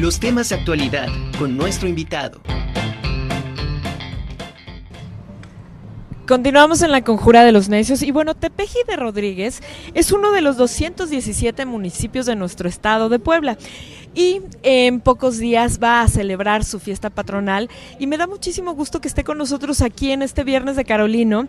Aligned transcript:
Los 0.00 0.20
temas 0.20 0.50
de 0.50 0.56
actualidad 0.56 1.08
con 1.38 1.56
nuestro 1.56 1.88
invitado. 1.88 2.42
Continuamos 6.28 6.82
en 6.82 6.92
la 6.92 7.02
conjura 7.02 7.44
de 7.44 7.52
los 7.52 7.70
necios 7.70 8.02
y 8.02 8.10
bueno, 8.10 8.34
Tepeji 8.34 8.80
de 8.86 8.96
Rodríguez 8.96 9.62
es 9.94 10.12
uno 10.12 10.32
de 10.32 10.42
los 10.42 10.58
217 10.58 11.64
municipios 11.64 12.26
de 12.26 12.36
nuestro 12.36 12.68
estado 12.68 13.08
de 13.08 13.18
Puebla 13.18 13.56
y 14.16 14.40
en 14.62 15.00
pocos 15.00 15.36
días 15.36 15.78
va 15.80 16.00
a 16.00 16.08
celebrar 16.08 16.64
su 16.64 16.80
fiesta 16.80 17.10
patronal 17.10 17.68
y 18.00 18.06
me 18.06 18.16
da 18.16 18.26
muchísimo 18.26 18.74
gusto 18.74 19.00
que 19.00 19.08
esté 19.08 19.22
con 19.22 19.36
nosotros 19.36 19.82
aquí 19.82 20.10
en 20.10 20.22
este 20.22 20.42
viernes 20.42 20.74
de 20.74 20.86
Carolino 20.86 21.46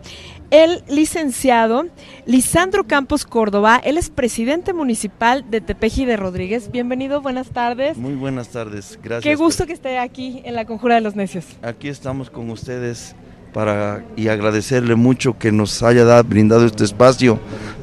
el 0.50 0.84
licenciado 0.86 1.86
Lisandro 2.26 2.86
Campos 2.86 3.24
Córdoba, 3.24 3.80
él 3.82 3.96
es 3.96 4.10
presidente 4.10 4.74
municipal 4.74 5.50
de 5.50 5.62
Tepeji 5.62 6.04
de 6.04 6.18
Rodríguez. 6.18 6.70
Bienvenido, 6.70 7.22
buenas 7.22 7.48
tardes. 7.48 7.96
Muy 7.96 8.14
buenas 8.14 8.48
tardes, 8.48 8.98
gracias. 9.02 9.22
Qué 9.22 9.34
gusto 9.34 9.66
que 9.66 9.72
esté 9.72 9.98
aquí 9.98 10.42
en 10.44 10.54
la 10.54 10.66
conjura 10.66 10.96
de 10.96 11.00
los 11.00 11.16
necios. 11.16 11.46
Aquí 11.62 11.88
estamos 11.88 12.28
con 12.28 12.50
ustedes 12.50 13.16
para 13.54 14.04
y 14.14 14.28
agradecerle 14.28 14.94
mucho 14.94 15.38
que 15.38 15.52
nos 15.52 15.82
haya 15.82 16.04
dado, 16.04 16.22
brindado 16.24 16.66
este 16.66 16.84
espacio 16.84 17.38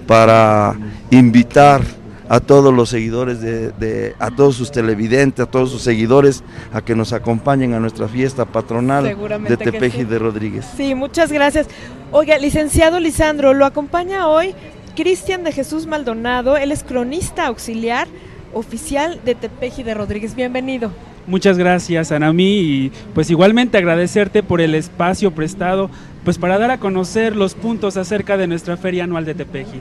para 0.05 0.77
invitar 1.10 1.82
a 2.28 2.40
todos 2.40 2.74
los 2.74 2.90
seguidores 2.90 3.42
de, 3.42 4.16
a 4.20 4.32
todos 4.32 4.56
sus 4.56 4.72
televidentes, 4.72 5.46
a 5.46 5.50
todos 5.50 5.72
sus 5.72 5.82
seguidores 5.82 6.44
a 6.74 6.82
que 6.82 6.96
nos 6.96 7.14
acompañen 7.14 7.74
a 7.74 7.80
nuestra 7.80 8.08
fiesta 8.08 8.46
patronal 8.46 9.16
de 9.48 9.58
Tepeji 9.58 10.04
de 10.04 10.20
Rodríguez. 10.20 10.66
Sí, 10.76 10.96
muchas 10.96 11.32
gracias. 11.32 11.68
Oiga, 12.12 12.38
licenciado 12.38 13.00
Lisandro, 13.00 13.54
lo 13.54 13.66
acompaña 13.66 14.28
hoy 14.28 14.56
Cristian 14.96 15.44
de 15.44 15.52
Jesús 15.52 15.86
Maldonado, 15.86 16.58
él 16.58 16.72
es 16.72 16.84
cronista 16.84 17.48
auxiliar 17.48 18.08
oficial 18.54 19.20
de 19.26 19.36
Tepeji 19.36 19.84
de 19.84 19.94
Rodríguez. 19.94 20.36
Bienvenido. 20.36 20.92
Muchas 21.28 21.58
gracias, 21.58 22.12
Anami, 22.12 22.60
y 22.60 22.92
pues 23.14 23.30
igualmente 23.30 23.77
agradecerte 23.77 24.44
por 24.44 24.62
el 24.62 24.76
espacio 24.76 25.32
prestado 25.32 25.90
pues 26.24 26.38
para 26.38 26.58
dar 26.58 26.71
a 26.71 26.80
conocer 26.80 27.36
los 27.36 27.55
puntos 27.55 27.98
acerca 27.98 28.38
de 28.38 28.48
nuestra 28.48 28.77
feria 28.77 29.04
anual 29.04 29.26
de 29.26 29.36
Tepeji. 29.36 29.80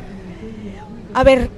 A 1.14 1.22
ver, 1.22 1.48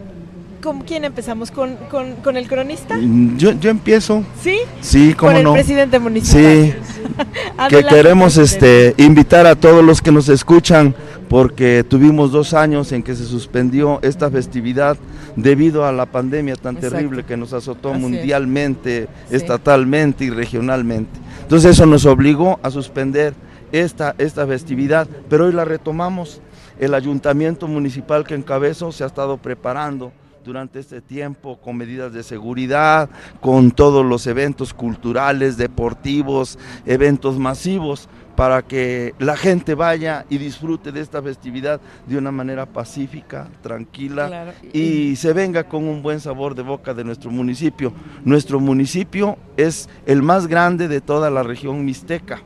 ¿con 0.63 0.81
quién 0.83 1.05
empezamos? 1.05 1.51
¿Con, 1.51 1.77
con, 1.91 2.37
el 2.37 2.49
cronista? 2.49 2.97
Mm, 2.97 3.37
yo, 3.37 3.53
yo, 3.53 3.71
empiezo. 3.71 4.25
¿Sí? 4.43 4.59
Sí, 4.81 5.15
cómo 5.15 5.33
con 5.33 5.41
el 5.41 5.53
presidente 5.53 5.99
municipal. 5.99 6.43
Sí, 6.43 6.75
que 7.71 7.85
queremos 7.85 8.37
este, 8.37 8.95
invitar 8.99 9.47
a 9.47 9.55
todos 9.55 9.85
los 9.85 10.03
que 10.03 10.13
nos 10.13 10.29
escuchan 10.29 10.95
porque 11.29 11.85
tuvimos 11.89 12.31
dos 12.33 12.55
años 12.55 12.93
en 12.93 13.03
que 13.03 13.15
se 13.15 13.25
suspendió 13.25 13.99
esta 14.03 14.31
festividad 14.31 14.97
debido 15.35 15.85
a 15.85 15.93
la 15.93 16.07
pandemia 16.07 16.57
tan 16.57 16.77
terrible 16.77 17.25
que 17.25 17.37
nos 17.37 17.53
azotó 17.53 17.95
mundialmente, 17.95 19.09
estatalmente 19.31 20.25
y 20.25 20.31
regionalmente. 20.31 21.19
Entonces 21.43 21.73
eso 21.73 21.87
nos 21.87 22.07
obligó 22.07 22.59
a 22.63 22.71
suspender 22.71 23.35
esta, 23.73 24.15
esta 24.19 24.47
festividad, 24.47 25.09
pero 25.29 25.47
hoy 25.47 25.53
la 25.53 25.65
retomamos. 25.65 26.41
El 26.79 26.93
ayuntamiento 26.93 27.67
municipal 27.69 28.25
que 28.25 28.35
encabezo 28.35 28.93
se 28.93 29.03
ha 29.03 29.07
estado 29.07 29.39
preparando 29.39 30.13
durante 30.47 30.79
este 30.79 31.01
tiempo 31.01 31.59
con 31.61 31.77
medidas 31.77 32.13
de 32.13 32.23
seguridad, 32.23 33.11
con 33.41 33.73
todos 33.73 34.07
los 34.07 34.27
eventos 34.27 34.73
culturales, 34.73 35.57
deportivos, 35.57 36.59
eventos 36.87 37.39
masivos 37.39 38.09
para 38.37 38.63
que 38.63 39.15
la 39.19 39.37
gente 39.37 39.75
vaya 39.75 40.25
y 40.29 40.39
disfrute 40.39 40.93
de 40.93 41.01
esta 41.01 41.23
festividad 41.23 41.81
de 42.07 42.19
una 42.19 42.31
manera 42.31 42.67
pacífica, 42.67 43.49
tranquila 43.63 44.55
y 44.73 45.17
se 45.17 45.33
venga 45.33 45.65
con 45.65 45.85
un 45.85 46.03
buen 46.03 46.21
sabor 46.21 46.55
de 46.55 46.63
boca 46.63 46.95
de 46.95 47.03
nuestro 47.03 47.31
municipio. 47.31 47.93
Nuestro 48.25 48.61
municipio 48.61 49.39
es 49.57 49.89
el 50.05 50.23
más 50.23 50.47
grande 50.47 50.87
de 50.87 51.01
toda 51.01 51.31
la 51.31 51.43
región 51.43 51.85
mixteca. 51.85 52.43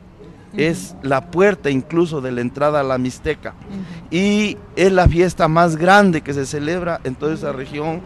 Es 0.57 0.97
la 1.03 1.31
puerta 1.31 1.71
incluso 1.71 2.21
de 2.21 2.33
la 2.33 2.41
entrada 2.41 2.81
a 2.81 2.85
la 2.85 2.99
Mixteca. 2.99 3.55
Y 4.11 4.57
es 4.77 4.93
la 4.93 5.09
fiesta 5.09 5.49
más 5.49 5.77
grande 5.77 6.23
que 6.23 6.35
se 6.35 6.47
celebra 6.47 7.01
en 7.05 7.15
toda 7.15 7.35
esa 7.35 7.53
región. 7.53 8.03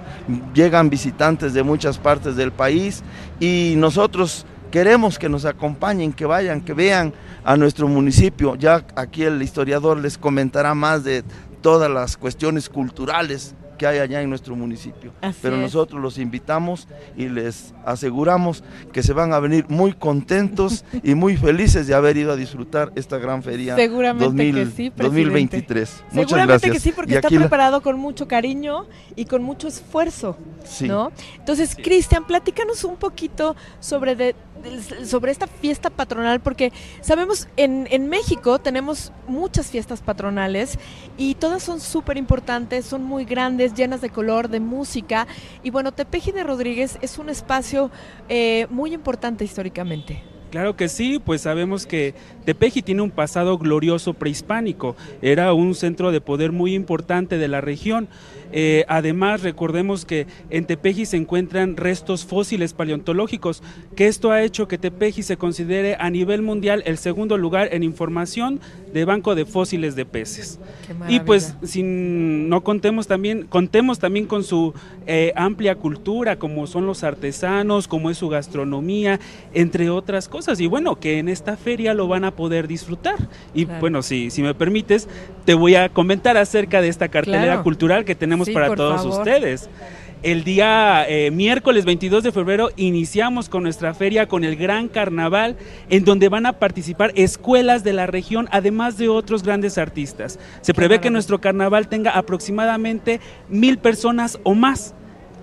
Llegan 0.55 0.91
visitantes 0.91 1.55
de 1.55 1.63
muchas 1.63 1.99
partes 1.99 2.37
del 2.37 2.53
país 2.53 3.03
y 3.41 3.75
nosotros 3.77 4.47
queremos 4.71 5.19
que 5.19 5.29
nos 5.29 5.45
acompañen, 5.45 6.13
que 6.13 6.27
vayan, 6.27 6.61
que 6.61 6.75
vean 6.75 7.15
a 7.45 7.57
nuestro 7.57 7.89
municipio. 7.89 8.57
Ya 8.57 8.85
aquí 8.97 9.23
el 9.23 9.41
historiador 9.43 9.99
les 9.99 10.19
comentará 10.19 10.75
más 10.75 11.05
de 11.05 11.25
todas 11.63 11.91
las 11.91 12.17
cuestiones 12.17 12.69
culturales 12.69 13.55
que 13.77 13.87
hay 13.87 13.99
allá 13.99 14.23
en 14.23 14.29
nuestro 14.29 14.57
municipio. 14.57 15.13
Pero 15.43 15.57
nosotros 15.57 16.01
los 16.01 16.19
invitamos 16.19 16.89
y 17.17 17.29
les 17.29 17.75
aseguramos 17.85 18.65
que 18.93 19.03
se 19.03 19.13
van 19.13 19.33
a 19.33 19.41
venir 19.41 19.67
muy 19.69 19.93
contentos 19.93 20.85
y 21.03 21.15
muy 21.15 21.37
felices 21.37 21.87
de 21.87 21.95
haber 21.95 22.17
ido 22.17 22.33
a 22.33 22.37
disfrutar 22.37 22.93
esta 22.95 23.19
gran 23.19 23.43
feria 23.43 23.77
Seguramente 23.77 24.53
que 24.53 24.67
sí, 24.67 24.93
2023. 24.97 26.05
Muchas 26.13 26.29
Seguramente 26.31 26.71
que 26.71 26.81
sí, 26.81 26.93
porque 26.93 27.15
está 27.15 27.29
preparado 27.29 27.81
con 27.83 27.99
mucho 27.99 28.29
cariño 28.29 28.87
y 29.17 29.25
con 29.25 29.43
mucho 29.43 29.69
esfuerzo. 29.69 30.37
¿no? 30.81 31.13
Entonces, 31.39 31.77
Cristian, 31.77 32.27
platícanos 32.27 32.85
un 32.85 32.97
poquito 32.97 33.57
sobre 33.81 34.17
de, 34.17 34.35
sobre 35.05 35.33
esta 35.33 35.47
fiesta 35.47 35.91
patronal, 35.91 36.41
porque 36.41 36.73
sabemos 37.01 37.49
en, 37.57 37.87
en 37.91 38.09
México 38.09 38.59
tenemos 38.59 39.13
muchas 39.27 39.71
fiestas 39.71 40.01
patronales 40.01 40.79
y 41.19 41.35
todas 41.35 41.63
son 41.63 41.81
súper 41.81 42.17
importantes, 42.17 42.87
son 42.87 43.05
muy 43.05 43.25
grandes, 43.25 43.75
llenas 43.75 44.01
de 44.01 44.11
color, 44.11 44.49
de 44.49 44.61
música. 44.61 45.27
Y 45.63 45.71
bueno, 45.71 45.93
Tepeji 45.93 46.33
de 46.33 46.45
Rodríguez 46.45 46.99
es 47.03 47.19
un 47.19 47.29
espacio 47.29 47.91
eh, 48.29 48.67
muy 48.71 48.95
importante 48.95 49.45
históricamente. 49.45 50.34
Claro 50.55 50.77
que 50.77 50.89
sí, 50.89 51.19
pues 51.19 51.41
sabemos 51.41 51.85
que 51.85 52.15
Tepeji 52.45 52.81
tiene 52.83 53.03
un 53.03 53.11
pasado 53.11 53.59
glorioso 53.59 54.15
prehispánico, 54.15 54.95
era 55.21 55.53
un 55.53 55.75
centro 55.75 56.13
de 56.13 56.21
poder 56.21 56.53
muy 56.53 56.75
importante 56.75 57.39
de 57.39 57.49
la 57.49 57.61
región. 57.61 58.07
Eh, 58.53 58.85
además, 58.87 59.43
recordemos 59.43 60.05
que 60.05 60.29
en 60.51 60.65
Tepeji 60.65 61.07
se 61.07 61.17
encuentran 61.17 61.77
restos 61.77 62.25
fósiles 62.25 62.73
paleontológicos, 62.73 63.65
que 63.97 64.07
esto 64.07 64.31
ha 64.31 64.45
hecho 64.45 64.69
que 64.69 64.79
Tepeji 64.79 65.25
se 65.25 65.37
considere 65.37 65.97
a 65.99 66.09
nivel 66.09 66.41
mundial 66.41 66.85
el 66.87 66.99
segundo 66.99 67.37
lugar 67.37 67.71
en 67.73 67.83
información 67.83 68.61
de 68.93 69.05
banco 69.05 69.35
de 69.35 69.47
fósiles 69.47 69.97
de 69.97 70.07
peces. 70.07 70.61
Y 71.09 71.19
pues 71.19 71.57
sin, 71.65 72.49
no 72.49 72.63
contemos 72.63 73.09
también, 73.09 73.47
contemos 73.49 73.99
también 73.99 74.27
con 74.27 74.45
su 74.45 74.73
eh, 75.09 75.33
amplia 75.35 75.75
cultura, 75.75 76.39
como 76.39 76.69
son 76.69 76.87
los 76.87 77.03
artesanos, 77.03 77.89
como 77.89 78.09
es 78.09 78.19
su 78.19 78.29
gastronomía, 78.29 79.19
entre 79.53 79.91
otras 79.91 80.29
cosas. 80.29 80.44
Y 80.61 80.67
bueno, 80.67 80.97
que 80.97 81.19
en 81.19 81.29
esta 81.29 81.57
feria 81.57 81.95
lo 81.95 82.07
van 82.07 82.25
a 82.25 82.33
poder 82.33 82.69
disfrutar. 82.69 83.17
Y 83.55 83.65
bueno, 83.65 84.03
si, 84.03 84.31
si 84.31 84.43
me 84.43 84.55
permites, 84.55 85.09
te 85.45 85.55
voy 85.55 85.75
a 85.75 85.89
comentar 85.89 86.37
acerca 86.37 86.81
de 86.81 86.89
esta 86.89 87.09
cartelera 87.09 87.63
cultural 87.63 88.05
que 88.05 88.15
tenemos 88.15 88.51
para 88.51 88.75
todos 88.75 89.05
ustedes. 89.05 89.69
El 90.23 90.43
día 90.43 91.05
eh, 91.07 91.31
miércoles 91.31 91.85
22 91.85 92.23
de 92.23 92.33
febrero 92.33 92.71
iniciamos 92.77 93.51
con 93.51 93.63
nuestra 93.63 93.93
feria 93.93 94.27
con 94.27 94.43
el 94.43 94.57
Gran 94.57 94.89
Carnaval, 94.89 95.57
en 95.91 96.07
donde 96.07 96.31
van 96.31 96.47
a 96.47 96.55
participar 96.55 97.13
escuelas 97.15 97.85
de 97.85 97.93
la 97.93 98.07
región, 98.07 98.49
además 98.51 98.97
de 98.97 99.11
otros 99.11 99.43
grandes 99.43 99.77
artistas. 99.77 100.39
Se 100.63 100.73
prevé 100.73 100.99
que 100.99 101.11
nuestro 101.11 101.43
carnaval 101.43 101.89
tenga 101.89 102.13
aproximadamente 102.13 103.21
mil 103.51 103.77
personas 103.77 104.39
o 104.45 104.55
más 104.55 104.95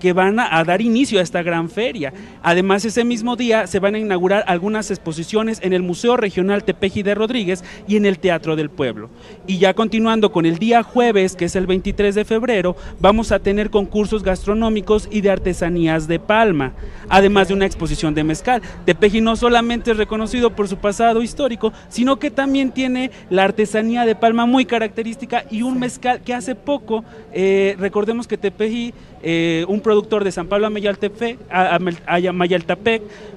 que 0.02 0.12
van 0.12 0.40
a, 0.40 0.64
dar 0.64 0.82
inicio 0.82 1.20
a 1.20 1.22
esta 1.22 1.44
gran 1.44 1.70
feria. 1.70 2.12
Además, 2.42 2.84
ese 2.84 3.04
mismo 3.04 3.36
día 3.36 3.68
se 3.68 3.78
van 3.78 3.94
a 3.94 4.00
inaugurar 4.00 4.42
algunas 4.48 4.90
exposiciones 4.90 5.60
en 5.62 5.72
el 5.72 5.84
Museo 5.84 6.16
Regional 6.16 6.64
Tepeji 6.64 7.04
de 7.04 7.14
Rodríguez 7.14 7.62
y 7.86 7.94
en 7.94 8.04
el 8.04 8.18
Teatro 8.18 8.56
del 8.56 8.68
Pueblo. 8.68 9.10
Y 9.46 9.58
ya 9.58 9.74
continuando 9.74 10.32
con 10.32 10.44
el 10.44 10.58
día 10.58 10.82
jueves, 10.82 11.36
que 11.36 11.44
es 11.44 11.54
el 11.54 11.68
23 11.68 12.16
de 12.16 12.24
febrero, 12.24 12.74
vamos 12.98 13.30
a 13.30 13.38
tener 13.38 13.70
concursos 13.70 14.24
gastronómicos 14.24 15.08
y 15.08 15.20
de 15.20 15.30
artesanías 15.30 16.08
de 16.08 16.18
palma, 16.18 16.72
además 17.08 17.46
de 17.46 17.54
una 17.54 17.66
exposición 17.66 18.12
de 18.12 18.24
mezcal. 18.24 18.60
Tepeji 18.84 19.20
no 19.20 19.36
solamente 19.36 19.92
es 19.92 19.98
reconocido 19.98 20.56
por 20.56 20.66
su 20.66 20.78
pasado 20.78 21.22
histórico, 21.22 21.72
sino 21.88 22.18
que 22.18 22.32
también 22.32 22.72
tiene 22.72 23.12
la 23.30 23.44
artesanía 23.44 24.04
de 24.04 24.16
palma 24.16 24.46
muy 24.46 24.64
característica 24.64 25.44
y 25.48 25.62
un 25.62 25.78
mezcal 25.78 26.22
que 26.22 26.34
hace 26.34 26.56
poco, 26.56 27.04
eh, 27.32 27.76
recordemos 27.78 28.26
que 28.26 28.36
Tepeji, 28.36 28.92
eh, 29.22 29.64
un 29.68 29.80
productor 29.80 30.24
de 30.24 30.32
San 30.32 30.48
Pablo 30.48 30.66
a 30.66 30.70
Mayaltepec, 30.70 31.38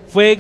fue 0.08 0.38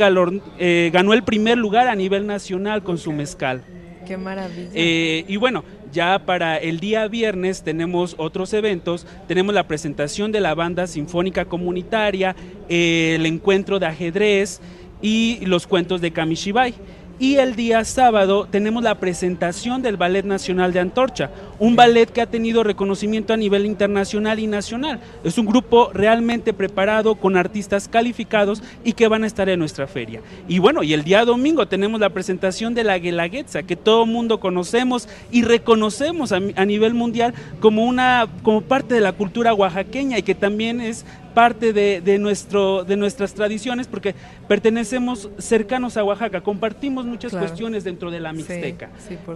eh, 0.57 0.89
ganó 0.91 1.13
el 1.13 1.23
primer 1.23 1.57
lugar 1.57 1.87
a 1.87 1.95
nivel 1.95 2.25
nacional 2.25 2.83
con 2.83 2.97
su 2.97 3.11
mezcal. 3.11 3.63
Qué 4.07 4.17
maravilla. 4.17 4.69
Eh, 4.73 5.25
y 5.27 5.37
bueno, 5.37 5.63
ya 5.91 6.19
para 6.25 6.57
el 6.57 6.79
día 6.79 7.07
viernes 7.07 7.63
tenemos 7.63 8.15
otros 8.17 8.53
eventos. 8.53 9.07
Tenemos 9.27 9.53
la 9.53 9.67
presentación 9.67 10.31
de 10.31 10.41
la 10.41 10.53
banda 10.53 10.87
sinfónica 10.87 11.45
comunitaria, 11.45 12.35
el 12.69 13.25
encuentro 13.25 13.79
de 13.79 13.87
ajedrez 13.87 14.61
y 15.01 15.45
los 15.45 15.67
cuentos 15.67 16.01
de 16.01 16.11
Kamishibai. 16.11 16.73
Y 17.17 17.35
el 17.35 17.55
día 17.55 17.85
sábado 17.85 18.45
tenemos 18.45 18.83
la 18.83 18.99
presentación 18.99 19.81
del 19.81 19.95
Ballet 19.95 20.25
Nacional 20.25 20.73
de 20.73 20.81
Antorcha, 20.81 21.31
un 21.59 21.77
ballet 21.77 22.11
que 22.11 22.19
ha 22.19 22.25
tenido 22.25 22.61
reconocimiento 22.61 23.31
a 23.31 23.37
nivel 23.37 23.65
internacional 23.65 24.37
y 24.37 24.47
nacional. 24.47 24.99
Es 25.23 25.37
un 25.37 25.45
grupo 25.45 25.91
realmente 25.93 26.51
preparado 26.51 27.15
con 27.15 27.37
artistas 27.37 27.87
calificados 27.87 28.61
y 28.83 28.91
que 28.91 29.07
van 29.07 29.23
a 29.23 29.27
estar 29.27 29.47
en 29.47 29.59
nuestra 29.59 29.87
feria. 29.87 30.19
Y 30.49 30.59
bueno, 30.59 30.83
y 30.83 30.91
el 30.91 31.05
día 31.05 31.23
domingo 31.23 31.69
tenemos 31.69 32.01
la 32.01 32.09
presentación 32.09 32.73
de 32.73 32.83
la 32.83 32.99
Guelaguetza, 32.99 33.63
que 33.63 33.77
todo 33.77 34.05
mundo 34.05 34.41
conocemos 34.41 35.07
y 35.31 35.43
reconocemos 35.43 36.33
a, 36.33 36.41
a 36.57 36.65
nivel 36.65 36.93
mundial 36.93 37.33
como 37.61 37.85
una 37.85 38.27
como 38.43 38.59
parte 38.59 38.93
de 38.93 39.01
la 39.01 39.13
cultura 39.13 39.53
oaxaqueña 39.53 40.17
y 40.17 40.23
que 40.23 40.35
también 40.35 40.81
es 40.81 41.05
parte 41.35 41.73
de, 41.73 42.17
nuestro, 42.17 42.83
de 42.83 42.95
nuestras 42.95 43.35
tradiciones 43.35 43.85
porque 43.87 44.15
pertenecemos 44.47 45.29
cercanos 45.37 45.97
a 45.97 46.03
Oaxaca, 46.03 46.41
compartimos 46.41 47.05
muchas 47.05 47.33
cuestiones 47.35 47.83
dentro 47.83 48.09
de 48.09 48.19
la 48.19 48.33
Mixteca. 48.33 48.89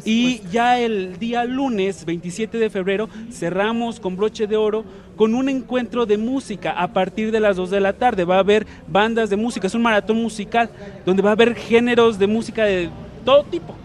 y 0.06 0.42
ya 0.50 0.80
el 0.80 1.20
día 1.20 1.44
lunes 1.46 2.06
27 2.06 2.58
de 2.58 2.70
febrero 2.70 3.10
cerramos 3.32 4.00
con 4.00 4.16
broche 4.16 4.48
de 4.48 4.56
oro 4.56 4.84
con 5.16 5.36
un 5.36 5.50
encuentro 5.50 6.06
de 6.06 6.18
música 6.18 6.72
a 6.72 6.94
partir 6.94 7.32
de 7.32 7.42
las 7.42 7.58
2 7.58 7.70
de 7.70 7.80
la 7.82 7.94
tarde. 7.94 8.24
Va 8.24 8.38
a 8.38 8.40
haber 8.40 8.66
bandas 8.88 9.30
de 9.30 9.36
música, 9.36 9.68
es 9.68 9.76
un 9.76 9.82
maratón 9.82 10.22
musical 10.22 10.70
donde 11.06 11.22
va 11.22 11.32
a 11.32 11.34
haber 11.34 11.54
géneros 11.56 12.18
de 12.18 12.28
música 12.28 12.64
de 12.64 12.90
todo 13.26 13.44
tipo 13.44 13.76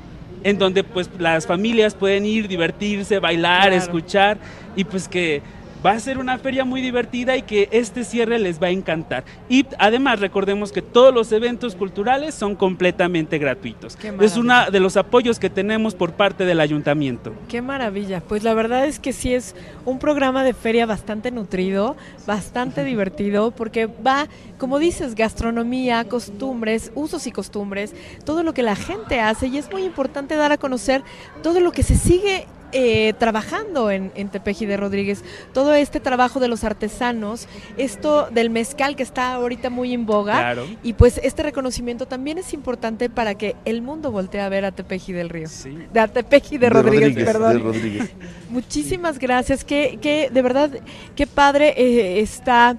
en 0.44 0.58
donde 0.58 0.84
pues 0.84 1.10
las 1.19 1.46
familias 1.46 1.94
pueden 1.94 2.25
ir, 2.26 2.46
divertirse, 2.46 3.19
bailar, 3.19 3.72
escuchar 3.72 4.38
y 4.76 4.84
pues 4.84 5.08
que 5.08 5.43
Va 5.84 5.92
a 5.92 6.00
ser 6.00 6.16
una 6.16 6.38
feria 6.38 6.64
muy 6.64 6.81
divertida 6.81 7.36
y 7.36 7.42
que 7.42 7.69
este 7.70 8.04
cierre 8.04 8.38
les 8.38 8.62
va 8.62 8.69
a 8.69 8.70
encantar. 8.70 9.25
Y 9.50 9.66
además 9.78 10.19
recordemos 10.19 10.72
que 10.72 10.81
todos 10.81 11.12
los 11.12 11.31
eventos 11.31 11.75
culturales 11.75 12.34
son 12.34 12.56
completamente 12.56 13.36
gratuitos. 13.36 13.98
Es 14.20 14.38
uno 14.38 14.70
de 14.70 14.81
los 14.81 14.96
apoyos 14.96 15.38
que 15.38 15.50
tenemos 15.50 15.94
por 15.94 16.12
parte 16.12 16.46
del 16.46 16.60
ayuntamiento. 16.60 17.34
Qué 17.48 17.60
maravilla. 17.60 18.22
Pues 18.26 18.44
la 18.44 18.54
verdad 18.54 18.86
es 18.86 18.98
que 18.98 19.12
sí 19.12 19.34
es 19.34 19.54
un 19.84 19.98
programa 19.98 20.42
de 20.42 20.54
feria 20.54 20.86
bastante 20.86 21.31
nutrido, 21.31 21.96
bastante 22.26 22.82
divertido, 22.82 23.50
porque 23.50 23.86
va, 23.86 24.28
como 24.56 24.78
dices, 24.78 25.14
gastronomía, 25.14 26.04
costumbres, 26.04 26.92
usos 26.94 27.26
y 27.26 27.32
costumbres, 27.32 27.94
todo 28.25 28.42
lo 28.42 28.54
que 28.54 28.62
la 28.62 28.76
gente 28.76 29.20
hace 29.20 29.48
y 29.48 29.58
es 29.58 29.70
muy 29.70 29.84
importante 29.84 30.34
dar 30.34 30.52
a 30.52 30.56
conocer 30.56 31.02
todo 31.42 31.60
lo 31.60 31.72
que 31.72 31.82
se 31.82 31.96
sigue 31.96 32.46
eh, 32.74 33.14
trabajando 33.18 33.90
en, 33.90 34.10
en, 34.16 34.28
Tepeji 34.28 34.66
de 34.66 34.76
Rodríguez. 34.76 35.22
Todo 35.52 35.74
este 35.74 36.00
trabajo 36.00 36.40
de 36.40 36.48
los 36.48 36.64
artesanos, 36.64 37.46
esto 37.76 38.28
del 38.30 38.50
mezcal 38.50 38.96
que 38.96 39.04
está 39.04 39.34
ahorita 39.34 39.70
muy 39.70 39.94
en 39.94 40.06
boga. 40.06 40.56
Y 40.82 40.94
pues 40.94 41.20
este 41.22 41.44
reconocimiento 41.44 42.06
también 42.06 42.36
es 42.36 42.52
importante 42.52 43.08
para 43.08 43.36
que 43.36 43.54
el 43.64 43.80
mundo 43.80 44.10
voltee 44.10 44.40
a 44.40 44.48
ver 44.48 44.64
a 44.64 44.72
Tepeji 44.72 45.12
del 45.12 45.28
Río. 45.28 45.48
De 45.92 46.08
Tepeji 46.08 46.58
de, 46.58 46.68
Rodríguez, 46.68 47.24
perdón. 47.24 47.72
Muchísimas 48.50 49.18
gracias. 49.18 49.64
Que, 49.64 49.98
que 50.02 50.30
de 50.32 50.42
verdad, 50.42 50.70
qué 51.14 51.26
padre 51.26 51.74
eh, 51.76 52.20
está 52.20 52.76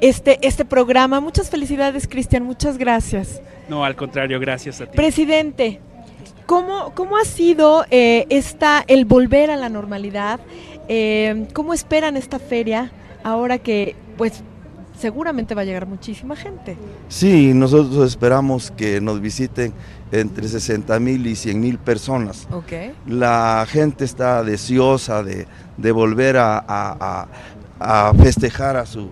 este, 0.00 0.38
este 0.42 0.64
programa. 0.64 1.20
Muchas 1.20 1.50
felicidades, 1.50 2.08
Cristian. 2.08 2.42
Muchas 2.42 2.78
gracias. 2.78 3.40
No, 3.68 3.84
al 3.84 3.96
contrario, 3.96 4.38
gracias 4.40 4.80
a 4.80 4.86
ti. 4.86 4.96
Presidente, 4.96 5.80
¿Cómo, 6.46 6.92
cómo 6.94 7.16
ha 7.16 7.24
sido 7.24 7.84
eh, 7.90 8.26
esta, 8.30 8.84
el 8.86 9.04
volver 9.04 9.50
a 9.50 9.56
la 9.56 9.68
normalidad? 9.68 10.38
Eh, 10.88 11.48
¿Cómo 11.52 11.74
esperan 11.74 12.16
esta 12.16 12.38
feria 12.38 12.92
ahora 13.24 13.58
que 13.58 13.96
pues 14.16 14.44
seguramente 14.98 15.56
va 15.56 15.62
a 15.62 15.64
llegar 15.64 15.86
muchísima 15.86 16.36
gente? 16.36 16.76
Sí, 17.08 17.52
nosotros 17.52 18.06
esperamos 18.06 18.70
que 18.70 19.00
nos 19.00 19.20
visiten 19.20 19.72
entre 20.12 20.46
60 20.46 21.00
mil 21.00 21.26
y 21.26 21.34
100 21.34 21.60
mil 21.60 21.78
personas. 21.78 22.46
Okay. 22.52 22.94
La 23.08 23.66
gente 23.68 24.04
está 24.04 24.44
deseosa 24.44 25.24
de, 25.24 25.46
volver 25.92 26.36
a, 26.38 27.26
festejar 28.22 28.76
a 28.76 28.86
su, 28.86 29.10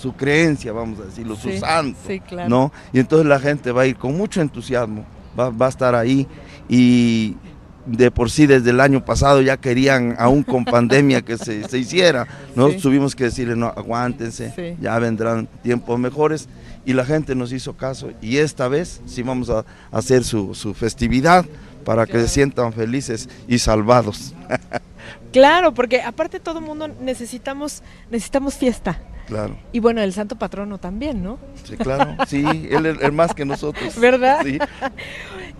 su 0.00 0.14
creencia, 0.14 0.72
vamos 0.72 0.98
a 0.98 1.04
decirlo, 1.04 1.36
su 1.36 1.52
santo. 1.58 1.98
Sí, 2.08 2.18
claro. 2.18 2.48
¿no? 2.48 2.72
Y 2.92 2.98
entonces 2.98 3.26
la 3.26 3.38
gente 3.38 3.70
va 3.70 3.82
a 3.82 3.86
ir 3.86 3.96
con 3.96 4.16
mucho 4.16 4.40
entusiasmo, 4.40 5.04
va, 5.38 5.50
va 5.50 5.66
a 5.66 5.68
estar 5.68 5.94
ahí 5.94 6.26
y 6.68 7.36
de 7.86 8.10
por 8.10 8.30
sí 8.30 8.46
desde 8.46 8.70
el 8.70 8.80
año 8.80 9.04
pasado 9.04 9.40
ya 9.40 9.56
querían, 9.56 10.14
aún 10.18 10.42
con 10.42 10.64
pandemia, 10.64 11.22
que 11.22 11.36
se, 11.36 11.78
hiciera. 11.78 12.26
¿no? 12.54 12.70
Tuvimos 12.70 13.14
que 13.14 13.24
decirle, 13.24 13.56
no, 13.56 13.66
aguántense, 13.66 14.76
ya 14.80 14.98
vendrán 14.98 15.48
tiempos 15.62 15.98
mejores. 15.98 16.48
Y 16.84 16.94
la 16.94 17.04
gente 17.04 17.34
nos 17.34 17.52
hizo 17.52 17.76
caso. 17.76 18.10
Y 18.20 18.38
esta 18.38 18.68
vez 18.68 19.00
sí 19.06 19.22
vamos 19.22 19.50
a 19.50 19.64
hacer 19.90 20.24
su, 20.24 20.74
festividad 20.74 21.44
para 21.84 22.06
que 22.06 22.20
se 22.20 22.28
sientan 22.28 22.72
felices 22.72 23.28
y 23.48 23.58
salvados. 23.58 24.34
Claro, 25.32 25.72
porque 25.72 26.02
aparte 26.02 26.40
todo 26.40 26.58
el 26.58 26.64
mundo 26.66 26.88
necesitamos, 26.88 27.82
necesitamos 28.10 28.54
fiesta. 28.54 29.00
Claro. 29.26 29.56
Y 29.72 29.80
bueno, 29.80 30.02
el 30.02 30.12
santo 30.12 30.36
patrono 30.36 30.78
también, 30.78 31.22
¿no? 31.22 31.38
Sí, 31.64 31.76
claro. 31.76 32.16
Sí, 32.26 32.44
él 32.70 32.86
es 32.86 33.12
más 33.12 33.34
que 33.34 33.44
nosotros. 33.44 33.98
¿Verdad? 33.98 34.40
Sí. 34.44 34.58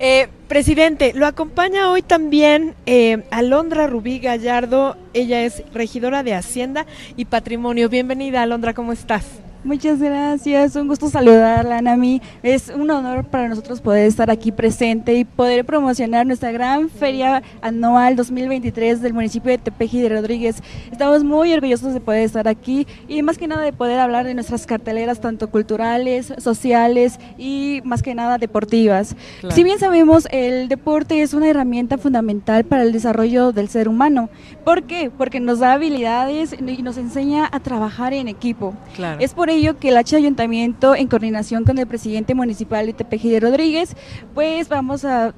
Eh, 0.05 0.29
presidente, 0.49 1.13
lo 1.15 1.27
acompaña 1.27 1.91
hoy 1.91 2.03
también 2.03 2.75
eh, 2.87 3.25
Alondra 3.31 3.87
Rubí 3.87 4.19
Gallardo. 4.19 4.97
Ella 5.15 5.43
es 5.43 5.63
regidora 5.73 6.25
de 6.25 6.35
Hacienda 6.35 6.87
y 7.17 7.27
Patrimonio. 7.27 7.89
Bienvenida, 7.89 8.43
Alondra, 8.43 8.75
¿cómo 8.75 8.93
estás? 8.93 9.42
Muchas 9.65 10.01
gracias, 10.01 10.75
un 10.75 10.89
gusto 10.89 11.09
saludarla, 11.09 11.81
Nami. 11.81 12.21
Es 12.43 12.69
un 12.69 12.91
honor 12.91 13.23
para 13.23 13.47
nosotros 13.47 13.81
poder 13.81 14.09
estar 14.09 14.29
aquí 14.29 14.51
presente 14.51 15.15
y 15.15 15.25
poder 15.25 15.65
promocionar 15.65 16.27
nuestra 16.27 16.51
gran 16.51 16.91
feria 16.91 17.45
anual 17.61 18.17
2023 18.17 19.01
del 19.01 19.15
municipio 19.15 19.53
de 19.53 19.59
Tepeji 19.59 20.01
de 20.01 20.09
Rodríguez. 20.09 20.57
Estamos 20.91 21.23
muy 21.23 21.53
orgullosos 21.53 21.95
de 21.95 22.01
poder 22.01 22.25
estar 22.25 22.49
aquí 22.49 22.89
y 23.07 23.23
más 23.23 23.39
que 23.39 23.47
nada 23.47 23.63
de 23.63 23.73
poder 23.73 24.01
hablar 24.01 24.27
de 24.27 24.35
nuestras 24.35 24.67
carteleras 24.67 25.21
tanto 25.21 25.49
culturales, 25.49 26.35
sociales 26.39 27.21
y 27.39 27.83
más 27.85 28.03
que 28.03 28.17
nada 28.17 28.39
deportivas. 28.39 29.15
Si 29.51 29.63
bien 29.63 29.79
sabemos, 29.79 30.27
el 30.33 30.67
deporte 30.69 31.23
es 31.23 31.35
una 31.35 31.49
herramienta 31.49 31.99
fundamental 31.99 32.65
para 32.65 32.83
el 32.83 32.91
desarrollo 32.91 33.53
del 33.53 33.69
ser 33.69 33.89
humano. 33.89 34.29
¿Por 34.65 34.83
qué? 34.83 35.09
Porque 35.17 35.39
nos 35.39 35.61
da 35.61 35.75
habilidades 35.75 36.53
y 36.53 36.83
nos 36.83 36.99
enseña 36.99 37.49
a 37.53 37.61
trabajar 37.61 38.13
en 38.13 38.27
equipo. 38.27 38.75
Es 39.21 39.35
por 39.35 39.52
ello 39.53 39.79
que 39.79 39.89
el 39.91 39.97
H 39.97 40.17
Ayuntamiento, 40.17 40.95
en 40.95 41.09
coordinación 41.09 41.65
con 41.65 41.79
el 41.79 41.87
presidente 41.87 42.35
municipal 42.35 42.87
de 42.87 42.93
Tepeji 42.93 43.31
de 43.31 43.41
Rodríguez, 43.41 43.97
pues 44.35 44.69
vamos 44.69 45.05
a, 45.05 45.35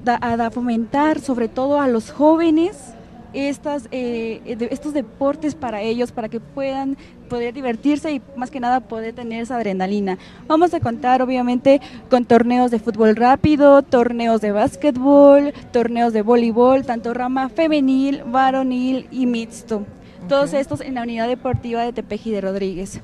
fomentar 0.51 1.19
sobre 1.19 1.47
todo 1.47 1.81
a 1.81 1.87
los 1.87 2.11
jóvenes 2.11 2.93
estas, 3.33 3.89
eh, 3.91 4.41
estos 4.71 4.93
deportes 4.93 5.55
para 5.55 5.81
ellos, 5.81 6.11
para 6.11 6.29
que 6.29 6.39
puedan 6.39 6.97
poder 7.29 7.53
divertirse 7.53 8.13
y 8.13 8.21
más 8.37 8.51
que 8.51 8.59
nada 8.59 8.79
poder 8.79 9.13
tener 9.13 9.43
esa 9.43 9.57
adrenalina. 9.57 10.17
Vamos 10.47 10.73
a 10.73 10.79
contar 10.79 11.21
obviamente 11.21 11.81
con 12.09 12.25
torneos 12.25 12.71
de 12.71 12.79
fútbol 12.79 13.15
rápido, 13.15 13.81
torneos 13.81 14.39
de 14.41 14.51
básquetbol, 14.51 15.53
torneos 15.71 16.13
de 16.13 16.21
voleibol, 16.21 16.85
tanto 16.85 17.13
rama 17.13 17.49
femenil, 17.49 18.23
varonil 18.25 19.07
y 19.11 19.25
mixto. 19.25 19.85
Todos 20.29 20.53
estos 20.53 20.81
en 20.81 20.95
la 20.95 21.03
unidad 21.03 21.27
deportiva 21.27 21.83
de 21.83 21.93
Tepeji 21.93 22.31
de 22.31 22.41
Rodríguez. 22.41 23.01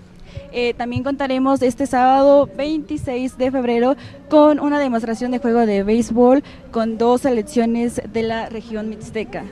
Eh, 0.52 0.74
también 0.74 1.04
contaremos 1.04 1.62
este 1.62 1.86
sábado 1.86 2.50
26 2.56 3.38
de 3.38 3.52
febrero 3.52 3.96
con 4.30 4.60
una 4.60 4.80
demostración 4.80 5.32
de 5.32 5.40
juego 5.40 5.66
de 5.66 5.84
béisbol 5.84 6.44
con 6.72 6.98
dos 6.98 7.22
selecciones 7.22 8.02
de 8.12 8.24
la 8.24 8.50
región 8.50 8.90
mixteca. 8.90 9.46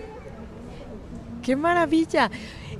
¡Qué 1.41 1.55
maravilla! 1.55 2.29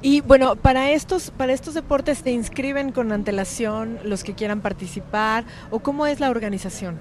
Y 0.02 0.22
bueno, 0.22 0.56
para 0.56 0.92
estos, 0.92 1.32
para 1.32 1.52
estos 1.52 1.74
deportes 1.74 2.20
se 2.20 2.32
inscriben 2.32 2.92
con 2.92 3.12
antelación 3.12 4.00
los 4.04 4.24
que 4.24 4.34
quieran 4.34 4.62
participar 4.62 5.44
o 5.72 5.80
cómo 5.80 6.06
es 6.06 6.20
la 6.20 6.30
organización. 6.30 6.98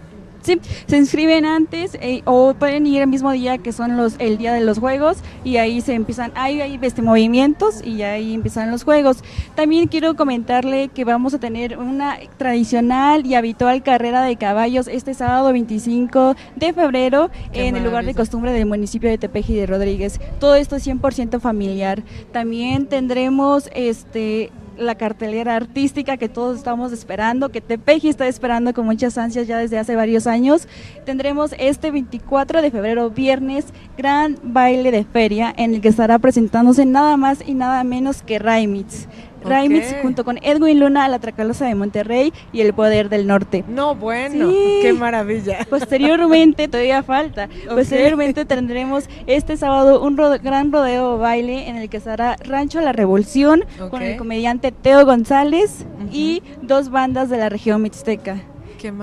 Sí, 0.48 0.58
se 0.86 0.96
inscriben 0.96 1.44
antes 1.44 1.94
eh, 2.00 2.22
o 2.24 2.54
pueden 2.54 2.86
ir 2.86 3.02
el 3.02 3.06
mismo 3.06 3.30
día 3.32 3.58
que 3.58 3.70
son 3.70 3.98
los 3.98 4.14
el 4.18 4.38
día 4.38 4.54
de 4.54 4.62
los 4.62 4.78
juegos 4.78 5.18
y 5.44 5.58
ahí 5.58 5.82
se 5.82 5.92
empiezan, 5.92 6.32
hay, 6.36 6.62
hay 6.62 6.78
este, 6.80 7.02
movimientos 7.02 7.84
y 7.84 8.00
ahí 8.00 8.32
empiezan 8.32 8.70
los 8.70 8.82
juegos. 8.82 9.18
También 9.54 9.88
quiero 9.88 10.16
comentarle 10.16 10.88
que 10.88 11.04
vamos 11.04 11.34
a 11.34 11.38
tener 11.38 11.76
una 11.76 12.16
tradicional 12.38 13.26
y 13.26 13.34
habitual 13.34 13.82
carrera 13.82 14.22
de 14.22 14.36
caballos 14.36 14.88
este 14.88 15.12
sábado 15.12 15.52
25 15.52 16.34
de 16.56 16.72
febrero 16.72 17.30
en 17.52 17.76
el 17.76 17.84
lugar 17.84 18.06
de 18.06 18.14
costumbre 18.14 18.50
del 18.50 18.64
municipio 18.64 19.10
de 19.10 19.18
Tepeji 19.18 19.54
de 19.54 19.66
Rodríguez. 19.66 20.18
Todo 20.40 20.54
esto 20.54 20.76
es 20.76 20.86
100% 20.86 21.40
familiar. 21.40 22.02
También 22.32 22.86
tendremos 22.86 23.68
este 23.74 24.50
la 24.78 24.94
cartelera 24.94 25.56
artística 25.56 26.16
que 26.16 26.28
todos 26.28 26.56
estamos 26.56 26.92
esperando, 26.92 27.50
que 27.50 27.60
Tepeji 27.60 28.08
está 28.08 28.26
esperando 28.28 28.72
con 28.72 28.86
muchas 28.86 29.18
ansias 29.18 29.46
ya 29.46 29.58
desde 29.58 29.78
hace 29.78 29.96
varios 29.96 30.26
años. 30.26 30.68
Tendremos 31.04 31.54
este 31.58 31.90
24 31.90 32.62
de 32.62 32.70
febrero, 32.70 33.10
viernes, 33.10 33.66
gran 33.96 34.38
baile 34.42 34.90
de 34.90 35.04
feria 35.04 35.52
en 35.56 35.74
el 35.74 35.80
que 35.80 35.88
estará 35.88 36.18
presentándose 36.18 36.86
nada 36.86 37.16
más 37.16 37.42
y 37.46 37.54
nada 37.54 37.82
menos 37.84 38.22
que 38.22 38.38
Raimitz. 38.38 39.08
Raimix 39.42 39.94
junto 40.02 40.24
con 40.24 40.38
Edwin 40.42 40.80
Luna, 40.80 41.08
La 41.08 41.18
Tracalosa 41.18 41.66
de 41.66 41.74
Monterrey 41.74 42.32
y 42.52 42.60
El 42.60 42.72
Poder 42.72 43.08
del 43.08 43.26
Norte. 43.26 43.64
No, 43.68 43.94
bueno, 43.94 44.50
qué 44.82 44.92
maravilla. 44.92 45.66
Posteriormente, 45.68 46.68
todavía 46.68 47.02
falta, 47.02 47.48
posteriormente 47.68 48.44
tendremos 48.44 49.08
este 49.26 49.56
sábado 49.56 50.02
un 50.02 50.16
gran 50.16 50.72
rodeo 50.72 51.18
baile 51.18 51.68
en 51.68 51.76
el 51.76 51.88
que 51.88 51.98
estará 51.98 52.36
Rancho 52.44 52.80
La 52.80 52.92
Revolución 52.92 53.64
con 53.90 54.02
el 54.02 54.16
comediante 54.16 54.72
Teo 54.72 55.04
González 55.04 55.86
y 56.12 56.42
dos 56.62 56.90
bandas 56.90 57.30
de 57.30 57.38
la 57.38 57.48
región 57.48 57.82
mixteca. 57.82 58.36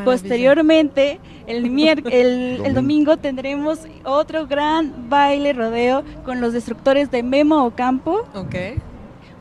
Posteriormente, 0.04 1.20
el, 1.48 1.66
el, 2.12 2.62
el, 2.66 2.74
domingo 2.74 3.18
tendremos 3.18 3.80
otro 4.04 4.48
gran 4.48 5.10
baile 5.10 5.54
rodeo 5.54 6.04
con 6.24 6.42
los 6.42 6.54
destructores 6.54 7.12
de 7.12 7.24
Memo 7.24 7.66
Ocampo. 7.66 8.26
Okay. 8.34 8.76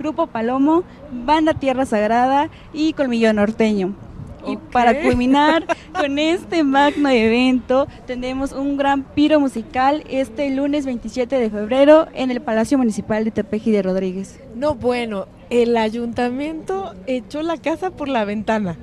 Grupo 0.05 0.27
Palomo, 0.27 0.85
Banda 1.11 1.55
Tierra 1.55 1.87
Sagrada 1.87 2.51
y 2.75 2.93
Colmillo 2.93 3.33
Norteño. 3.33 3.95
Y 4.47 4.59
para 4.59 5.01
culminar 5.01 5.65
con 5.99 6.19
este 6.19 6.63
magno 6.63 7.09
evento, 7.09 7.89
tendremos 8.07 8.53
un 8.53 8.77
gran 8.77 9.03
piro 9.03 9.41
musical 9.41 10.05
este 10.11 10.51
lunes 10.51 10.85
27 10.85 11.39
de 11.39 11.49
febrero 11.49 12.07
en 12.13 12.31
el 12.31 12.43
Palacio 12.43 12.77
Municipal 12.77 13.25
de 13.25 13.31
Tepeji 13.31 13.71
de 13.71 13.81
Rodríguez. 13.81 14.39
No, 14.55 14.75
bueno, 14.75 15.27
el 15.49 15.75
ayuntamiento 15.75 16.93
echó 17.07 17.41
la 17.41 17.57
casa 17.57 17.91
por 17.91 18.09
la 18.09 18.27
ventana. 18.27 18.77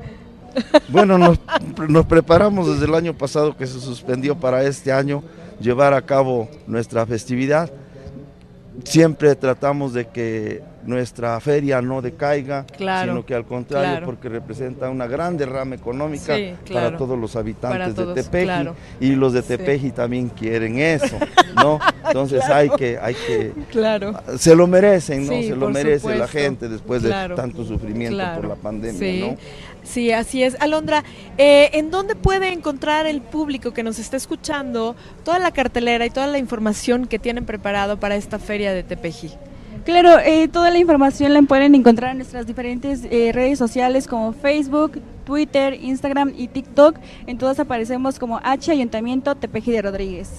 Bueno, 0.88 1.20
nos, 1.20 1.40
nos 1.88 2.08
preparamos 2.08 2.68
desde 2.68 2.86
el 2.86 2.96
año 2.96 3.14
pasado 3.14 3.56
que 3.56 3.68
se 3.68 3.80
suspendió 3.80 4.40
para 4.40 4.64
este 4.64 4.92
año 4.92 5.22
llevar 5.60 5.94
a 5.94 6.02
cabo 6.02 6.50
nuestra 6.66 7.06
festividad. 7.06 7.72
Siempre 8.84 9.36
tratamos 9.36 9.94
de 9.94 10.08
que 10.08 10.71
nuestra 10.86 11.40
feria 11.40 11.82
no 11.82 12.02
decaiga, 12.02 12.66
sino 12.78 13.26
que 13.26 13.36
al 13.36 13.46
contrario, 13.46 14.06
porque 14.06 14.30
representa 14.30 14.90
una 14.90 15.08
gran 15.08 15.38
derrama 15.38 15.76
económica 15.76 16.36
para 16.72 16.98
todos 16.98 17.18
los 17.18 17.36
habitantes 17.36 17.96
de 17.96 18.14
Tepeji 18.14 18.70
y 19.00 19.16
los 19.16 19.34
de 19.34 19.42
Tepeji 19.42 19.92
también 19.92 20.30
quieren 20.30 20.80
eso, 20.80 21.18
¿no? 21.56 21.80
Entonces 22.06 22.44
hay 22.46 22.70
que, 22.70 22.98
hay 22.98 23.16
que, 23.16 23.54
se 24.38 24.56
lo 24.56 24.68
merecen, 24.68 25.28
¿no? 25.28 25.34
se 25.34 25.56
lo 25.56 25.70
merece 25.70 26.16
la 26.16 26.28
gente 26.28 26.68
después 26.68 27.04
de 27.04 27.12
tanto 27.36 27.64
sufrimiento 27.64 28.24
por 28.36 28.48
la 28.48 28.56
pandemia, 28.56 29.28
¿no? 29.28 29.38
Sí, 29.84 30.12
así 30.12 30.44
es. 30.44 30.56
Alondra, 30.60 31.04
eh, 31.40 31.72
¿en 31.74 31.90
dónde 31.90 32.16
puede 32.16 32.54
encontrar 32.54 33.08
el 33.08 33.20
público 33.20 33.72
que 33.72 33.82
nos 33.82 33.98
está 33.98 34.16
escuchando 34.16 34.96
toda 35.24 35.40
la 35.40 35.52
cartelera 35.52 36.06
y 36.06 36.12
toda 36.12 36.28
la 36.28 36.38
información 36.38 37.08
que 37.08 37.18
tienen 37.18 37.46
preparado 37.46 38.00
para 38.00 38.16
esta 38.16 38.38
feria 38.38 38.74
de 38.74 38.84
Tepeji? 38.84 39.32
Claro, 39.84 40.20
eh, 40.20 40.48
toda 40.48 40.70
la 40.70 40.78
información 40.78 41.34
la 41.34 41.42
pueden 41.42 41.74
encontrar 41.74 42.12
en 42.12 42.18
nuestras 42.18 42.46
diferentes 42.46 43.02
eh, 43.10 43.32
redes 43.34 43.58
sociales 43.58 44.06
como 44.06 44.32
Facebook, 44.32 45.02
Twitter, 45.26 45.74
Instagram 45.74 46.34
y 46.38 46.50
TikTok. 46.50 46.98
En 47.26 47.40
todas 47.40 47.60
aparecemos 47.60 48.20
como 48.20 48.40
H 48.44 48.72
Ayuntamiento 48.72 49.34
Tepeji 49.34 49.72
de 49.72 49.82
Rodríguez. 49.82 50.30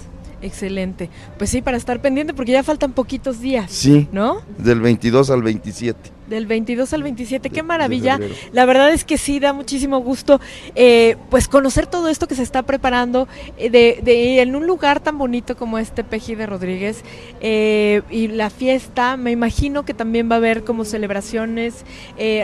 Excelente. 0.42 1.08
Pues 1.38 1.50
sí, 1.50 1.62
para 1.62 1.76
estar 1.76 2.02
pendiente 2.02 2.34
porque 2.34 2.52
ya 2.52 2.62
faltan 2.62 2.92
poquitos 2.92 3.40
días. 3.40 3.70
Sí. 3.70 4.08
¿No? 4.12 4.42
Del 4.58 4.80
22 4.80 5.30
al 5.30 5.42
27. 5.42 6.10
Del 6.28 6.46
22 6.46 6.92
al 6.94 7.02
27, 7.02 7.50
qué 7.50 7.62
maravilla. 7.62 8.18
La 8.52 8.64
verdad 8.64 8.92
es 8.92 9.04
que 9.04 9.18
sí, 9.18 9.38
da 9.38 9.52
muchísimo 9.52 9.98
gusto 9.98 10.40
eh, 10.74 11.16
pues 11.30 11.46
conocer 11.46 11.86
todo 11.86 12.08
esto 12.08 12.26
que 12.26 12.34
se 12.34 12.42
está 12.42 12.62
preparando 12.62 13.28
eh, 13.58 13.68
de, 13.70 14.40
en 14.40 14.56
un 14.56 14.66
lugar 14.66 15.00
tan 15.00 15.18
bonito 15.18 15.56
como 15.56 15.78
este 15.78 16.04
Peji 16.04 16.34
de 16.34 16.46
Rodríguez. 16.46 17.02
Eh, 17.40 18.02
y 18.10 18.28
la 18.28 18.50
fiesta, 18.50 19.16
me 19.16 19.30
imagino 19.30 19.84
que 19.84 19.94
también 19.94 20.30
va 20.30 20.36
a 20.36 20.38
haber 20.38 20.64
como 20.64 20.84
celebraciones 20.84 21.84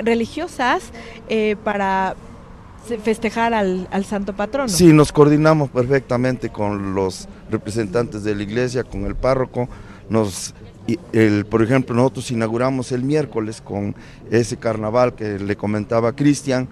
religiosas 0.05 0.93
para 1.65 2.15
festejar 3.03 3.55
al, 3.55 3.89
al, 3.91 4.05
santo 4.05 4.35
patrono. 4.35 4.69
Sí, 4.69 4.93
nos 4.93 5.13
coordinamos 5.13 5.71
perfectamente 5.71 6.51
con 6.51 6.95
los 6.95 7.29
representantes 7.51 8.25
de 8.25 8.35
la 8.35 8.43
iglesia, 8.43 8.85
con 8.85 9.05
el 9.05 9.15
párroco. 9.15 9.69
Nos, 10.09 10.55
el, 11.13 11.45
por 11.45 11.63
ejemplo, 11.63 11.95
nosotros 11.95 12.31
inauguramos 12.31 12.93
el 12.93 13.03
miércoles 13.03 13.61
con 13.61 13.95
ese 14.31 14.57
carnaval 14.57 15.15
que 15.15 15.39
le 15.39 15.57
comentaba 15.57 16.13
Cristian. 16.13 16.69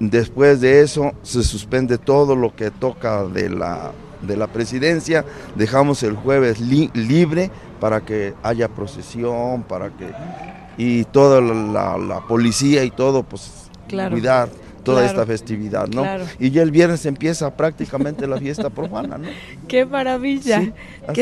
Después 0.00 0.60
de 0.60 0.80
eso 0.80 1.12
se 1.22 1.42
suspende 1.42 1.98
todo 1.98 2.34
lo 2.34 2.54
que 2.54 2.70
toca 2.70 3.24
de 3.24 3.50
la, 3.50 3.92
de 4.22 4.36
la 4.36 4.46
presidencia. 4.46 5.24
Dejamos 5.54 6.02
el 6.02 6.16
jueves 6.16 6.60
libre 6.60 7.50
para 7.80 8.00
que 8.00 8.34
haya 8.42 8.68
procesión, 8.68 9.62
para 9.62 9.90
que... 9.90 10.12
Y 10.78 11.04
toda 11.04 11.40
la, 11.40 11.98
la, 11.98 12.20
policía 12.20 12.84
y 12.84 12.92
todo, 12.92 13.24
pues 13.24 13.68
claro. 13.88 14.12
cuidar 14.12 14.48
toda 14.78 15.04
esta 15.04 15.26
festividad, 15.26 15.88
¿no? 15.88 16.04
Y 16.38 16.50
ya 16.50 16.62
el 16.62 16.70
viernes 16.70 17.04
empieza 17.06 17.56
prácticamente 17.56 18.26
la 18.26 18.38
fiesta 18.38 18.70
profana, 18.70 19.18
¿no? 19.18 19.28
Qué 19.68 19.84
maravilla. 19.84 20.72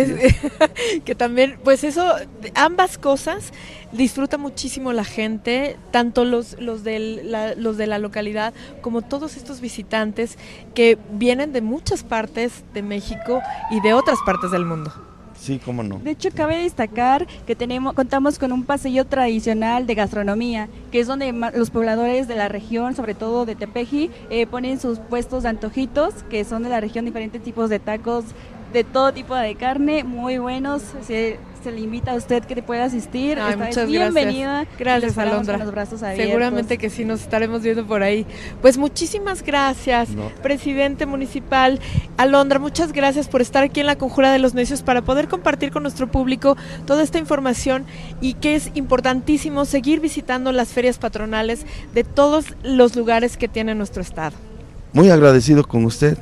que, 1.05 1.15
también, 1.15 1.59
pues 1.65 1.85
eso, 1.85 2.15
ambas 2.55 2.99
cosas 2.99 3.53
disfruta 3.93 4.39
muchísimo 4.39 4.93
la 4.93 5.05
gente, 5.05 5.77
tanto 5.91 6.25
los, 6.25 6.61
los, 6.61 6.83
los 6.85 7.77
de 7.77 7.87
la 7.87 7.99
localidad 7.99 8.53
como 8.81 9.03
todos 9.03 9.37
estos 9.37 9.61
visitantes 9.61 10.39
que 10.75 10.99
vienen 11.13 11.53
de 11.53 11.61
muchas 11.61 12.03
partes 12.03 12.65
de 12.75 12.83
México 12.83 13.41
y 13.71 13.81
de 13.81 13.95
otras 13.95 14.19
partes 14.25 14.51
del 14.51 14.65
mundo. 14.65 14.93
Sí, 15.39 15.61
cómo 15.65 15.83
no. 15.83 15.99
De 15.99 16.11
hecho, 16.11 16.31
cabe 16.35 16.59
destacar 16.59 17.27
que 17.47 17.55
tenemos, 17.55 17.95
contamos 17.95 18.39
con 18.39 18.53
un 18.53 18.65
pasillo 18.65 19.05
tradicional 19.05 19.87
de 19.87 19.95
gastronomía, 19.95 20.69
que 20.91 21.01
es 21.01 21.07
donde 21.07 21.33
los 21.33 21.71
pobladores 21.71 22.29
de 22.29 22.37
la 22.37 22.49
región, 22.49 22.97
sobre 22.97 23.15
todo 23.15 23.47
de 23.47 23.55
Tepeji, 23.55 24.11
eh, 24.31 24.47
ponen 24.47 24.81
sus 24.81 24.99
puestos 24.99 25.45
de 25.45 25.51
antojitos, 25.51 26.15
que 26.31 26.45
son 26.45 26.63
de 26.63 26.69
la 26.69 26.81
región 26.81 27.05
diferentes 27.05 27.43
tipos 27.43 27.71
de 27.71 27.79
tacos 27.79 28.25
de 28.73 28.85
todo 28.85 29.13
tipo 29.13 29.35
de 29.35 29.55
carne, 29.55 30.05
muy 30.05 30.39
buenos. 30.39 30.83
Se 31.67 31.73
le 31.73 31.81
invita 31.81 32.13
a 32.13 32.15
usted 32.15 32.45
que 32.45 32.55
te 32.55 32.63
pueda 32.63 32.85
asistir. 32.85 33.41
Ay, 33.41 33.57
muchas 33.57 33.89
bienvenida. 33.89 34.67
Gracias, 34.79 35.17
gracias 35.17 35.19
Alondra. 35.19 35.59
los 35.59 35.73
brazos 35.73 36.01
Seguramente 36.15 36.79
que 36.79 36.91
sí, 36.91 37.05
nos 37.05 37.23
estaremos 37.23 37.63
viendo 37.63 37.85
por 37.85 38.05
ahí. 38.05 38.25
Pues 38.63 38.79
muchísimas 38.79 39.43
gracias, 39.43 40.11
presidente 40.45 41.07
municipal. 41.07 41.81
Alondra, 42.19 42.61
muchas 42.61 42.93
gracias 42.93 43.27
por 43.27 43.41
estar 43.41 43.65
aquí 43.65 43.81
en 43.81 43.87
la 43.87 43.99
Conjura 43.99 44.31
de 44.31 44.39
los 44.39 44.55
Necios 44.55 44.83
para 44.83 45.03
poder 45.03 45.27
compartir 45.27 45.73
con 45.73 45.83
nuestro 45.83 46.07
público 46.07 46.57
toda 46.87 47.03
esta 47.03 47.19
información 47.19 47.85
y 48.21 48.35
que 48.35 48.55
es 48.55 48.71
importantísimo 48.75 49.65
seguir 49.65 49.99
visitando 49.99 50.53
las 50.53 50.69
ferias 50.69 50.99
patronales 50.99 51.67
de 51.93 52.05
todos 52.05 52.55
los 52.63 52.95
lugares 52.95 53.37
que 53.37 53.49
tiene 53.49 53.75
nuestro 53.75 54.03
estado. 54.03 54.37
Muy 54.93 55.11
agradecido 55.11 55.67
con 55.67 55.85
usted 55.85 56.17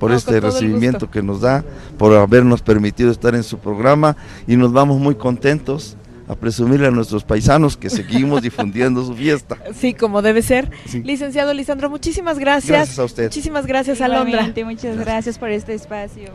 por 0.00 0.12
este 0.12 0.40
recibimiento 0.40 1.10
que 1.10 1.22
nos 1.22 1.42
da, 1.42 1.62
por 1.98 2.16
habernos 2.16 2.62
permitido 2.62 3.12
estar 3.12 3.34
en 3.36 3.44
su 3.44 3.58
programa 3.58 4.16
y 4.48 4.56
nos 4.56 4.72
vamos 4.72 4.98
muy 4.98 5.14
contentos 5.14 5.96
a 6.26 6.34
presumirle 6.36 6.86
a 6.86 6.90
nuestros 6.90 7.22
paisanos 7.22 7.76
que 7.76 7.90
seguimos 7.90 8.40
difundiendo 8.42 9.04
su 9.04 9.14
fiesta. 9.14 9.58
Sí, 9.74 9.94
como 9.94 10.22
debe 10.22 10.42
ser. 10.42 10.70
Licenciado 11.04 11.54
Lisandro, 11.54 11.90
muchísimas 11.90 12.38
gracias. 12.38 12.70
Gracias 12.70 12.98
a 12.98 13.04
usted. 13.04 13.24
Muchísimas 13.24 13.66
gracias, 13.66 14.00
Alondra. 14.00 14.52
Muchas 14.64 14.96
gracias 14.98 15.38
por 15.38 15.50
este 15.50 15.74
espacio. 15.74 16.30